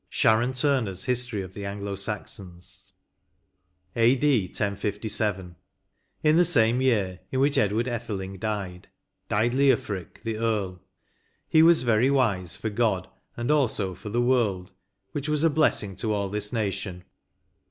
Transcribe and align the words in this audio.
—Sharon 0.21 0.53
Turners 0.53 1.03
^\History 1.05 1.43
of 1.43 1.53
the 1.53 1.63
Anglo 1.63 1.93
Saocons" 1.93 2.91
"A.D. 3.95 4.45
1057. 4.47 5.55
In 6.23 6.37
the 6.37 6.43
same 6.43 6.81
year 6.81 7.19
(in 7.31 7.39
which 7.39 7.55
Edward 7.55 7.85
Etheling 7.87 8.39
died) 8.39 8.87
died 9.29 9.51
Leofric, 9.53 10.23
the 10.23 10.37
Earl; 10.39 10.81
he 11.47 11.61
was 11.61 11.83
very 11.83 12.09
wise 12.09 12.55
for 12.55 12.71
God 12.71 13.09
and 13.37 13.51
also 13.51 13.93
for 13.93 14.09
the 14.09 14.23
world, 14.23 14.71
which 15.11 15.29
was 15.29 15.43
a 15.43 15.51
blessing 15.51 15.95
to 15.97 16.11
all 16.11 16.29
this 16.29 16.51
nation. 16.51 17.03